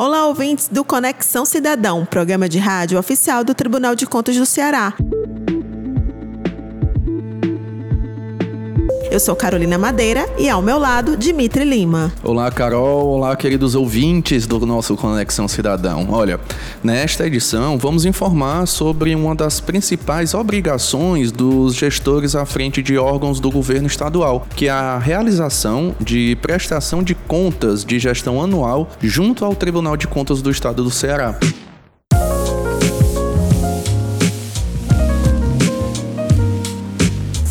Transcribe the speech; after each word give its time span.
Olá, 0.00 0.26
ouvintes 0.26 0.68
do 0.68 0.84
Conexão 0.84 1.44
Cidadão, 1.44 2.06
programa 2.06 2.48
de 2.48 2.56
rádio 2.56 3.00
oficial 3.00 3.42
do 3.42 3.52
Tribunal 3.52 3.96
de 3.96 4.06
Contas 4.06 4.36
do 4.36 4.46
Ceará. 4.46 4.94
Eu 9.10 9.18
sou 9.18 9.34
Carolina 9.34 9.78
Madeira 9.78 10.28
e 10.36 10.50
ao 10.50 10.60
meu 10.60 10.78
lado, 10.78 11.16
Dimitri 11.16 11.64
Lima. 11.64 12.12
Olá, 12.22 12.50
Carol. 12.50 13.06
Olá, 13.06 13.34
queridos 13.36 13.74
ouvintes 13.74 14.46
do 14.46 14.64
nosso 14.66 14.96
Conexão 14.96 15.48
Cidadão. 15.48 16.08
Olha, 16.10 16.38
nesta 16.84 17.26
edição 17.26 17.78
vamos 17.78 18.04
informar 18.04 18.66
sobre 18.66 19.14
uma 19.14 19.34
das 19.34 19.60
principais 19.60 20.34
obrigações 20.34 21.32
dos 21.32 21.74
gestores 21.74 22.34
à 22.34 22.44
frente 22.44 22.82
de 22.82 22.98
órgãos 22.98 23.40
do 23.40 23.50
governo 23.50 23.86
estadual, 23.86 24.46
que 24.54 24.66
é 24.66 24.70
a 24.70 24.98
realização 24.98 25.94
de 25.98 26.36
prestação 26.42 27.02
de 27.02 27.14
contas 27.14 27.86
de 27.86 27.98
gestão 27.98 28.42
anual 28.42 28.90
junto 29.00 29.42
ao 29.42 29.54
Tribunal 29.54 29.96
de 29.96 30.06
Contas 30.06 30.42
do 30.42 30.50
Estado 30.50 30.84
do 30.84 30.90
Ceará. 30.90 31.38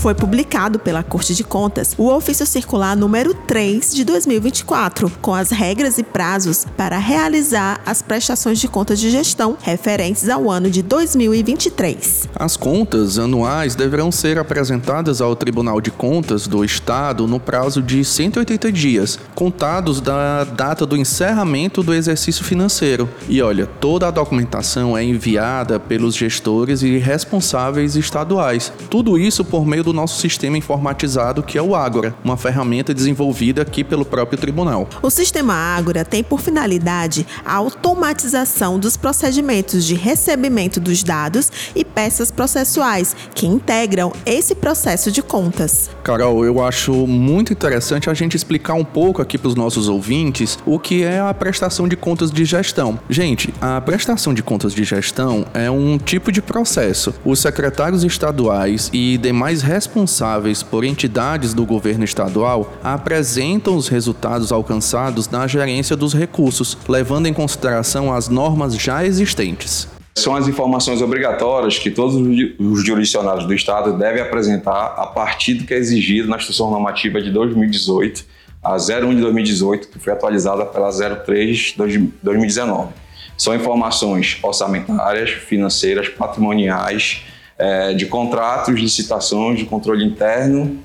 Foi 0.08 0.16
publicado 0.16 0.80
pela 0.80 1.04
Corte 1.04 1.36
de 1.36 1.44
Contas 1.44 1.94
o 1.98 2.08
ofício 2.08 2.46
circular 2.46 2.96
número 2.96 3.34
3 3.34 3.94
de 3.94 4.06
2024, 4.06 5.12
com 5.22 5.34
as 5.34 5.50
regras 5.50 5.98
e 5.98 6.04
prazos 6.04 6.66
para 6.78 6.98
realizar 6.98 7.82
as 7.86 8.02
prestações 8.02 8.58
de 8.58 8.70
contas 8.70 9.02
de 9.02 9.10
gestão 9.10 9.58
referentes 9.62 10.30
ao 10.30 10.50
ano 10.50 10.70
de 10.70 10.82
2023. 10.82 12.30
As 12.34 12.56
contas 12.56 13.20
anuais 13.20 13.76
deverão 13.76 14.10
ser 14.10 14.40
apresentadas 14.40 15.20
ao 15.20 15.36
Tribunal 15.36 15.82
de 15.82 15.92
Contas 15.92 16.48
do 16.48 16.64
Estado 16.64 17.28
no 17.28 17.38
prazo 17.38 17.82
de 17.82 18.05
180 18.05 18.72
dias, 18.72 19.20
contados 19.36 20.00
da 20.00 20.46
data 20.46 20.86
do 20.86 20.96
encerramento 20.96 21.84
do 21.84 21.94
exercício 21.94 22.46
financeiro. 22.46 23.10
E 23.28 23.42
olha, 23.42 23.66
toda 23.66 24.08
a 24.08 24.12
documentação 24.12 24.98
é 24.98 25.04
enviada 25.04 25.78
pelos 25.82 26.16
gestores 26.16 26.82
e 26.82 26.98
responsáveis 26.98 27.98
estaduais. 27.98 28.71
Tudo 28.90 29.18
isso 29.18 29.44
por 29.44 29.66
meio 29.66 29.84
do 29.84 29.96
nosso 29.98 30.21
sistema 30.21 30.57
informatizado 30.57 31.41
que 31.41 31.57
é 31.57 31.62
o 31.62 31.76
Ágora, 31.76 32.15
uma 32.23 32.37
ferramenta 32.37 32.93
desenvolvida 32.93 33.63
aqui 33.63 33.84
pelo 33.84 34.05
próprio 34.05 34.37
tribunal. 34.37 34.87
O 35.01 35.09
sistema 35.09 35.55
Ágora 35.55 36.05
tem 36.05 36.23
por 36.23 36.40
finalidade 36.40 37.26
a 37.43 37.55
automatização 37.55 38.77
dos 38.77 38.95
procedimentos 38.95 39.84
de 39.84 39.95
recebimento 39.95 40.79
dos 40.79 41.01
dados 41.01 41.51
e 41.75 41.84
peças 41.84 42.29
processuais 42.29 43.15
que 43.34 43.48
integram 43.48 44.13
esse 44.23 44.53
processo 44.53 45.12
de 45.12 45.23
contas. 45.23 45.90
Carol, 46.03 46.45
eu 46.45 46.63
acho 46.63 46.93
muito 47.07 47.51
interessante 47.51 48.07
a 48.07 48.13
gente 48.13 48.37
explicar 48.37 48.75
um 48.75 48.85
pouco 48.85 49.20
aqui 49.20 49.37
para 49.37 49.48
os 49.48 49.55
nossos 49.55 49.90
ouvintes 49.90 50.59
o 50.63 50.77
que 50.77 51.03
é 51.03 51.20
a 51.20 51.34
prestação 51.34 51.87
de 51.87 51.98
contas 51.98 52.29
de 52.29 52.45
gestão. 52.45 52.99
Gente, 53.09 53.51
a 53.59 53.81
prestação 53.81 54.31
de 54.31 54.43
contas 54.43 54.73
de 54.73 54.84
gestão 54.84 55.45
é 55.55 55.71
um 55.71 55.98
tipo 55.98 56.31
de 56.31 56.41
processo. 56.41 57.15
Os 57.25 57.40
secretários 57.40 58.03
estaduais 58.03 58.91
e 58.93 59.18
demais 59.18 59.63
responsáveis 59.63 59.87
responsáveis 59.88 60.62
por 60.62 60.84
entidades 60.84 61.54
do 61.54 61.66
governo 61.66 62.04
estadual 62.04 62.74
apresentam 62.84 63.76
os 63.77 63.88
resultados 63.88 64.52
alcançados 64.52 65.30
na 65.30 65.47
gerência 65.47 65.96
dos 65.96 66.13
recursos, 66.13 66.78
levando 66.90 67.28
em 67.28 67.34
consideração 67.34 68.13
as 68.13 68.28
normas 68.28 68.75
já 68.75 69.06
existentes. 69.06 69.88
São 70.16 70.35
as 70.35 70.47
informações 70.47 71.02
obrigatórias 71.02 71.80
que 71.80 71.90
todos 71.90 72.16
os 72.16 72.85
jurisdicionados 72.85 73.46
do 73.46 73.53
Estado 73.53 73.94
devem 73.97 74.22
apresentar 74.22 74.96
a 74.97 75.08
partir 75.08 75.53
do 75.53 75.63
que 75.63 75.74
é 75.74 75.78
exigido 75.78 76.28
na 76.28 76.35
Instrução 76.35 76.69
Normativa 76.69 77.22
de 77.22 77.31
2018, 77.31 78.25
a 78.62 78.74
01 78.75 79.16
de 79.16 79.22
2018, 79.22 79.88
que 79.88 80.00
foi 80.00 80.12
atualizada 80.12 80.66
pela 80.66 80.90
03 80.91 81.58
de 81.58 82.12
2019. 82.22 82.90
São 83.38 83.56
informações 83.56 84.38
orçamentárias, 84.41 85.30
financeiras, 85.30 86.09
patrimoniais, 86.09 87.24
é, 87.58 87.94
de 87.94 88.06
contratos, 88.06 88.75
licitações, 88.75 89.59
de 89.59 89.66
controle 89.66 90.06
interno 90.06 90.78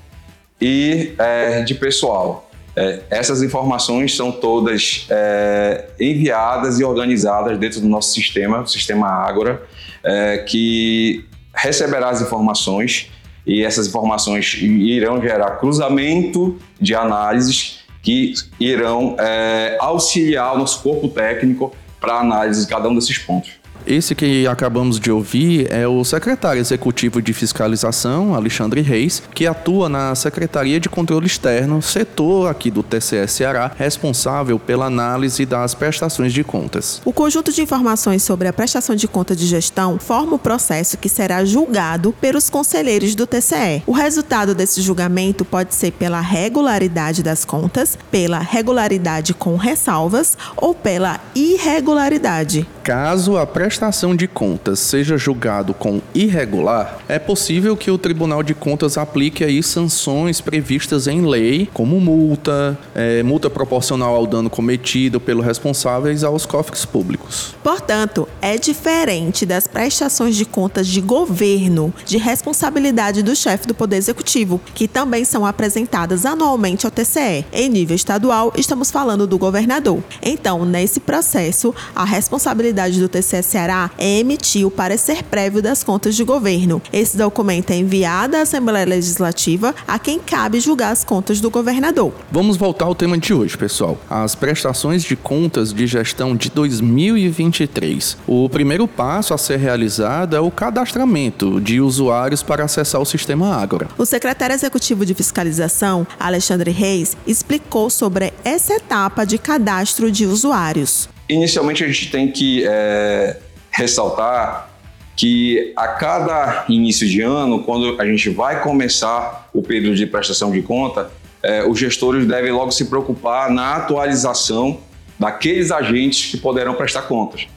e 0.59 1.13
é, 1.17 1.61
de 1.61 1.75
pessoal. 1.75 2.49
É, 2.75 3.01
essas 3.09 3.43
informações 3.43 4.15
são 4.15 4.31
todas 4.31 5.05
é, 5.09 5.85
enviadas 5.99 6.79
e 6.79 6.83
organizadas 6.83 7.57
dentro 7.59 7.79
do 7.79 7.87
nosso 7.87 8.13
sistema, 8.13 8.61
o 8.61 8.67
sistema 8.67 9.07
Ágora, 9.07 9.61
é, 10.03 10.39
que 10.39 11.25
receberá 11.53 12.09
as 12.09 12.21
informações 12.21 13.11
e 13.45 13.63
essas 13.63 13.87
informações 13.87 14.55
irão 14.61 15.21
gerar 15.21 15.57
cruzamento 15.57 16.57
de 16.79 16.95
análises 16.95 17.83
que 18.01 18.33
irão 18.59 19.15
é, 19.19 19.77
auxiliar 19.79 20.55
o 20.55 20.57
nosso 20.57 20.81
corpo 20.81 21.07
técnico 21.07 21.73
para 21.99 22.15
análise 22.15 22.65
de 22.65 22.67
cada 22.67 22.89
um 22.89 22.95
desses 22.95 23.17
pontos. 23.17 23.51
Esse 23.85 24.15
que 24.15 24.47
acabamos 24.47 24.97
de 24.97 25.11
ouvir 25.11 25.67
é 25.69 25.85
o 25.85 26.03
secretário 26.05 26.59
executivo 26.59 27.21
de 27.21 27.33
fiscalização, 27.33 28.33
Alexandre 28.33 28.81
Reis, 28.81 29.21
que 29.35 29.45
atua 29.45 29.89
na 29.89 30.15
Secretaria 30.15 30.79
de 30.79 30.87
Controle 30.87 31.27
Externo, 31.27 31.81
setor 31.81 32.49
aqui 32.49 32.71
do 32.71 32.81
TCS 32.81 33.31
Ceará, 33.33 33.71
responsável 33.75 34.57
pela 34.57 34.85
análise 34.85 35.45
das 35.45 35.73
prestações 35.75 36.31
de 36.31 36.43
contas. 36.43 37.01
O 37.03 37.11
conjunto 37.11 37.51
de 37.51 37.61
informações 37.61 38.23
sobre 38.23 38.47
a 38.47 38.53
prestação 38.53 38.95
de 38.95 39.07
conta 39.07 39.35
de 39.35 39.45
gestão 39.45 39.99
forma 39.99 40.35
o 40.35 40.39
processo 40.39 40.97
que 40.97 41.09
será 41.09 41.43
julgado 41.43 42.13
pelos 42.21 42.49
conselheiros 42.49 43.15
do 43.15 43.27
TCE. 43.27 43.83
O 43.85 43.91
resultado 43.91 44.55
desse 44.55 44.81
julgamento 44.81 45.43
pode 45.43 45.75
ser 45.75 45.91
pela 45.91 46.21
regularidade 46.21 47.21
das 47.21 47.43
contas, 47.43 47.97
pela 48.09 48.39
regularidade 48.39 49.33
com 49.33 49.57
ressalvas 49.57 50.37
ou 50.55 50.73
pela 50.73 51.19
irregularidade. 51.35 52.65
Caso 52.83 53.37
a 53.37 53.47
prestação 53.47 54.13
de 54.13 54.27
contas 54.27 54.77
seja 54.77 55.17
julgado 55.17 55.73
com 55.73 56.01
irregular, 56.13 56.97
é 57.07 57.17
possível 57.17 57.77
que 57.77 57.89
o 57.89 57.97
Tribunal 57.97 58.43
de 58.43 58.53
Contas 58.53 58.97
aplique 58.97 59.41
aí 59.41 59.63
sanções 59.63 60.41
previstas 60.41 61.07
em 61.07 61.25
lei, 61.25 61.69
como 61.73 61.97
multa, 62.01 62.77
é, 62.93 63.23
multa 63.23 63.49
proporcional 63.49 64.13
ao 64.13 64.27
dano 64.27 64.49
cometido 64.49 65.17
pelos 65.21 65.45
responsáveis 65.45 66.25
aos 66.25 66.45
cofres 66.45 66.83
públicos. 66.83 67.55
Portanto, 67.63 68.27
é 68.41 68.57
diferente 68.57 69.45
das 69.45 69.65
prestações 69.65 70.35
de 70.35 70.43
contas 70.43 70.85
de 70.85 70.99
governo, 70.99 71.93
de 72.05 72.17
responsabilidade 72.17 73.23
do 73.23 73.33
chefe 73.33 73.65
do 73.65 73.73
Poder 73.73 73.95
Executivo, 73.95 74.59
que 74.75 74.89
também 74.89 75.23
são 75.23 75.45
apresentadas 75.45 76.25
anualmente 76.25 76.85
ao 76.85 76.91
TCE. 76.91 77.45
Em 77.53 77.69
nível 77.69 77.95
estadual, 77.95 78.51
estamos 78.57 78.91
falando 78.91 79.25
do 79.25 79.37
governador. 79.37 80.03
Então, 80.21 80.65
nesse 80.65 80.99
processo, 80.99 81.73
a 81.95 82.03
responsabilidade 82.03 82.72
responsabilidade 82.73 82.99
do 82.99 83.07
TCE 83.07 83.43
Ceará 83.43 83.91
é 83.97 84.19
emitir 84.19 84.65
o 84.65 84.71
parecer 84.71 85.23
prévio 85.23 85.61
das 85.61 85.83
contas 85.83 86.15
de 86.15 86.23
governo. 86.23 86.81
Esse 86.91 87.15
documento 87.15 87.71
é 87.71 87.75
enviado 87.75 88.35
à 88.35 88.41
Assembleia 88.41 88.85
Legislativa 88.85 89.73
a 89.87 89.99
quem 89.99 90.19
cabe 90.19 90.59
julgar 90.59 90.91
as 90.91 91.03
contas 91.03 91.39
do 91.39 91.49
governador. 91.49 92.13
Vamos 92.31 92.57
voltar 92.57 92.85
ao 92.85 92.95
tema 92.95 93.17
de 93.17 93.33
hoje, 93.33 93.57
pessoal. 93.57 93.97
As 94.09 94.35
prestações 94.35 95.03
de 95.03 95.15
contas 95.15 95.71
de 95.71 95.85
gestão 95.85 96.35
de 96.35 96.49
2023. 96.49 98.17
O 98.27 98.49
primeiro 98.49 98.87
passo 98.87 99.33
a 99.33 99.37
ser 99.37 99.57
realizado 99.57 100.35
é 100.35 100.39
o 100.39 100.49
cadastramento 100.49 101.61
de 101.61 101.79
usuários 101.79 102.41
para 102.41 102.65
acessar 102.65 102.99
o 102.99 103.05
sistema 103.05 103.55
Ágora. 103.55 103.87
O 103.97 104.05
secretário 104.05 104.53
executivo 104.53 105.05
de 105.05 105.13
fiscalização, 105.13 106.07
Alexandre 106.19 106.71
Reis, 106.71 107.15
explicou 107.27 107.89
sobre 107.89 108.33
essa 108.43 108.73
etapa 108.73 109.25
de 109.25 109.37
cadastro 109.37 110.11
de 110.11 110.25
usuários. 110.25 111.12
Inicialmente, 111.29 111.83
a 111.83 111.87
gente 111.87 112.11
tem 112.11 112.31
que 112.31 112.63
é, 112.65 113.37
ressaltar 113.71 114.69
que 115.15 115.73
a 115.75 115.87
cada 115.87 116.65
início 116.67 117.07
de 117.07 117.21
ano, 117.21 117.63
quando 117.63 117.99
a 118.01 118.05
gente 118.05 118.29
vai 118.29 118.61
começar 118.61 119.49
o 119.53 119.61
período 119.61 119.95
de 119.95 120.05
prestação 120.05 120.51
de 120.51 120.61
conta, 120.61 121.11
é, 121.41 121.63
os 121.65 121.77
gestores 121.77 122.25
devem 122.25 122.51
logo 122.51 122.71
se 122.71 122.85
preocupar 122.85 123.49
na 123.49 123.75
atualização 123.75 124.79
daqueles 125.19 125.71
agentes 125.71 126.31
que 126.31 126.37
poderão 126.37 126.73
prestar 126.73 127.03
contas. 127.03 127.47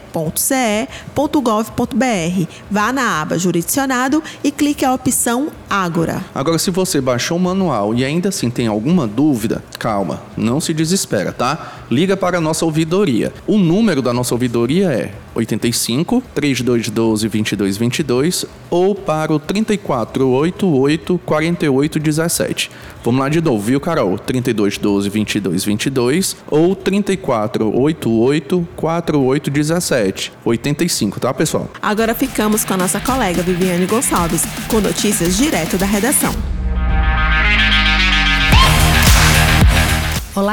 vá 2.71 2.93
na 2.93 3.21
aba 3.21 3.37
Jurisdicionado 3.37 4.23
e 4.41 4.49
clique 4.49 4.85
a 4.85 4.93
opção 4.93 5.49
Ágora. 5.69 6.23
Agora, 6.33 6.57
se 6.57 6.71
você 6.71 7.01
baixou 7.01 7.35
o 7.35 7.41
manual 7.41 7.93
e 7.93 8.05
ainda 8.05 8.29
assim 8.29 8.49
tem 8.49 8.67
alguma 8.67 9.05
dúvida, 9.05 9.61
calma, 9.77 10.21
não 10.37 10.61
se 10.61 10.73
desespera, 10.73 11.33
tá? 11.33 11.82
Liga 11.89 12.15
para 12.17 12.37
a 12.37 12.41
nossa 12.41 12.65
ouvidoria. 12.65 13.33
O 13.45 13.57
número 13.57 14.01
da 14.01 14.13
nossa 14.13 14.33
ouvidoria 14.33 14.91
é 14.91 15.13
85 15.35 16.23
3212 16.33 17.27
2222 17.27 18.45
ou 18.69 18.95
para 18.95 19.33
o 19.33 19.39
3488 19.39 21.19
4817. 21.25 22.71
Vamos 23.03 23.19
lá 23.19 23.29
de 23.29 23.41
novo, 23.41 23.59
viu, 23.59 23.79
Carol? 23.79 24.17
3212 24.17 25.09
2222 25.09 26.37
ou 26.49 26.75
3488 26.75 28.67
4817. 28.75 30.31
85, 30.45 31.19
tá, 31.19 31.33
pessoal? 31.33 31.69
Agora 31.81 32.13
ficamos 32.15 32.63
com 32.63 32.73
a 32.73 32.77
nossa 32.77 32.99
colega 32.99 33.41
Viviane 33.41 33.85
Gonçalves, 33.85 34.43
com 34.67 34.79
notícias 34.79 35.37
direto 35.37 35.77
da 35.77 35.85
redação. 35.85 36.33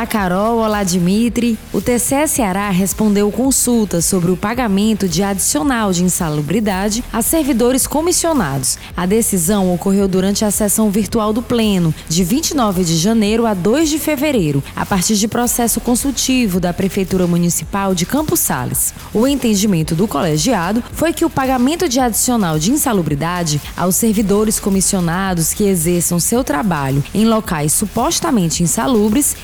Olá, 0.00 0.06
Carol. 0.06 0.60
Olá, 0.60 0.82
Dimitri. 0.82 1.58
O 1.74 1.80
TCE 1.82 2.26
Ceará 2.26 2.70
respondeu 2.70 3.30
consultas 3.30 4.06
sobre 4.06 4.30
o 4.30 4.36
pagamento 4.36 5.06
de 5.06 5.22
adicional 5.22 5.92
de 5.92 6.02
insalubridade 6.02 7.04
a 7.12 7.20
servidores 7.20 7.86
comissionados. 7.86 8.78
A 8.96 9.04
decisão 9.04 9.74
ocorreu 9.74 10.08
durante 10.08 10.42
a 10.42 10.50
sessão 10.50 10.90
virtual 10.90 11.34
do 11.34 11.42
Pleno, 11.42 11.94
de 12.08 12.24
29 12.24 12.82
de 12.82 12.96
janeiro 12.96 13.44
a 13.44 13.52
2 13.52 13.90
de 13.90 13.98
fevereiro, 13.98 14.64
a 14.74 14.86
partir 14.86 15.16
de 15.16 15.28
processo 15.28 15.82
consultivo 15.82 16.58
da 16.58 16.72
Prefeitura 16.72 17.26
Municipal 17.26 17.94
de 17.94 18.06
Campos 18.06 18.40
Sales. 18.40 18.94
O 19.12 19.26
entendimento 19.26 19.94
do 19.94 20.08
colegiado 20.08 20.82
foi 20.94 21.12
que 21.12 21.26
o 21.26 21.30
pagamento 21.30 21.86
de 21.86 22.00
adicional 22.00 22.58
de 22.58 22.72
insalubridade 22.72 23.60
aos 23.76 23.96
servidores 23.96 24.58
comissionados 24.58 25.52
que 25.52 25.64
exerçam 25.64 26.18
seu 26.18 26.42
trabalho 26.42 27.04
em 27.12 27.26
locais 27.26 27.74
supostamente 27.74 28.62
insalubres 28.62 29.36